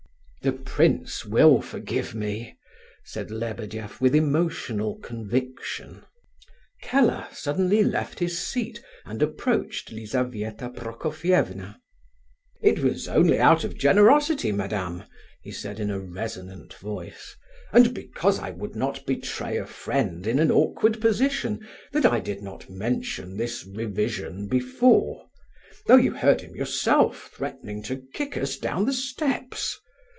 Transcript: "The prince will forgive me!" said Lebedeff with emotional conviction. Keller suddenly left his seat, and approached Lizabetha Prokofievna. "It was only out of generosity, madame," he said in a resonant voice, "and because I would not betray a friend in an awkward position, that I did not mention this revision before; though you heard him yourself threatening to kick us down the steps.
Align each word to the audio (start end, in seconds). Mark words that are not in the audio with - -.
"The 0.43 0.53
prince 0.53 1.23
will 1.23 1.61
forgive 1.61 2.15
me!" 2.15 2.57
said 3.03 3.29
Lebedeff 3.29 4.01
with 4.01 4.15
emotional 4.15 4.95
conviction. 4.95 6.03
Keller 6.81 7.27
suddenly 7.31 7.83
left 7.83 8.17
his 8.17 8.39
seat, 8.39 8.81
and 9.05 9.21
approached 9.21 9.91
Lizabetha 9.91 10.71
Prokofievna. 10.71 11.79
"It 12.59 12.79
was 12.79 13.07
only 13.07 13.37
out 13.37 13.63
of 13.63 13.77
generosity, 13.77 14.51
madame," 14.51 15.03
he 15.43 15.51
said 15.51 15.79
in 15.79 15.91
a 15.91 15.99
resonant 15.99 16.73
voice, 16.73 17.35
"and 17.71 17.93
because 17.93 18.39
I 18.39 18.49
would 18.49 18.75
not 18.75 19.05
betray 19.05 19.57
a 19.57 19.67
friend 19.67 20.25
in 20.25 20.39
an 20.39 20.49
awkward 20.49 20.99
position, 20.99 21.59
that 21.91 22.07
I 22.07 22.19
did 22.19 22.41
not 22.41 22.67
mention 22.67 23.37
this 23.37 23.63
revision 23.63 24.47
before; 24.47 25.29
though 25.85 25.97
you 25.97 26.13
heard 26.15 26.41
him 26.41 26.55
yourself 26.55 27.29
threatening 27.35 27.83
to 27.83 28.01
kick 28.15 28.35
us 28.37 28.57
down 28.57 28.87
the 28.87 28.93
steps. 28.93 29.77